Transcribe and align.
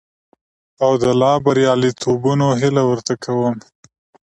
او 0.83 0.91
د 1.01 1.03
لا 1.21 1.33
برياليتوبونو 1.45 2.47
هيله 2.59 2.83
ورته 2.89 3.13
کوم. 3.23 3.55